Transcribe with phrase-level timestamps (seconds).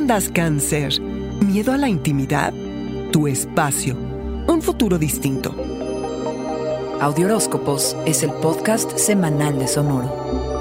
[0.00, 0.98] Andas, cáncer?
[1.44, 2.54] ¿Miedo a la intimidad?
[3.12, 3.94] Tu espacio.
[4.48, 5.54] Un futuro distinto.
[7.02, 10.59] Audioróscopos es el podcast semanal de Sonoro.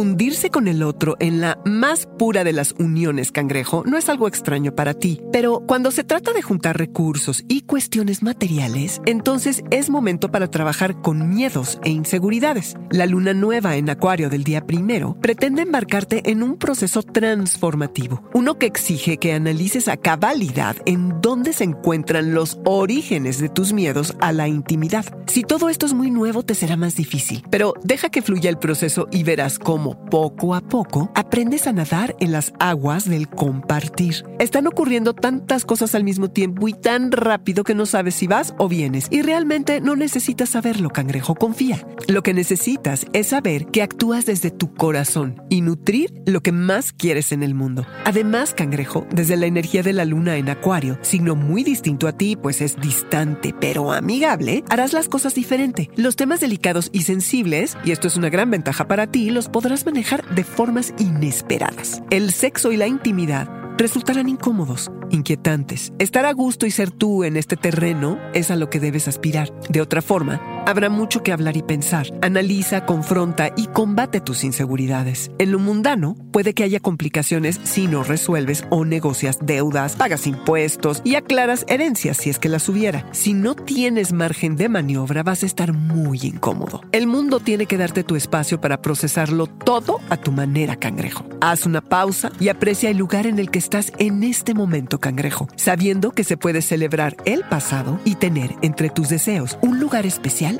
[0.00, 4.28] Fundirse con el otro en la más pura de las uniones, cangrejo, no es algo
[4.28, 5.20] extraño para ti.
[5.30, 11.02] Pero cuando se trata de juntar recursos y cuestiones materiales, entonces es momento para trabajar
[11.02, 12.76] con miedos e inseguridades.
[12.88, 18.56] La luna nueva en Acuario del día primero pretende embarcarte en un proceso transformativo, uno
[18.56, 24.16] que exige que analices a cabalidad en dónde se encuentran los orígenes de tus miedos
[24.22, 25.04] a la intimidad.
[25.26, 28.56] Si todo esto es muy nuevo, te será más difícil, pero deja que fluya el
[28.56, 34.24] proceso y verás cómo poco a poco aprendes a nadar en las aguas del compartir.
[34.38, 38.54] Están ocurriendo tantas cosas al mismo tiempo y tan rápido que no sabes si vas
[38.58, 39.06] o vienes.
[39.10, 41.86] Y realmente no necesitas saberlo, cangrejo, confía.
[42.08, 46.92] Lo que necesitas es saber que actúas desde tu corazón y nutrir lo que más
[46.92, 47.86] quieres en el mundo.
[48.04, 52.36] Además, cangrejo, desde la energía de la luna en Acuario, signo muy distinto a ti,
[52.36, 55.90] pues es distante pero amigable, harás las cosas diferente.
[55.96, 59.79] Los temas delicados y sensibles, y esto es una gran ventaja para ti, los podrás
[59.86, 62.02] manejar de formas inesperadas.
[62.10, 65.92] El sexo y la intimidad resultarán incómodos, inquietantes.
[65.98, 69.52] Estar a gusto y ser tú en este terreno es a lo que debes aspirar.
[69.70, 72.06] De otra forma, habrá mucho que hablar y pensar.
[72.22, 75.30] Analiza, confronta y combate tus inseguridades.
[75.38, 81.02] En lo mundano, puede que haya complicaciones si no resuelves o negocias deudas, pagas impuestos
[81.04, 83.06] y aclaras herencias si es que las hubiera.
[83.12, 86.82] Si no tienes margen de maniobra, vas a estar muy incómodo.
[86.92, 91.26] El mundo tiene que darte tu espacio para procesarlo todo a tu manera, cangrejo.
[91.40, 95.48] Haz una pausa y aprecia el lugar en el que estás en este momento, cangrejo,
[95.56, 100.59] sabiendo que se puede celebrar el pasado y tener entre tus deseos un lugar especial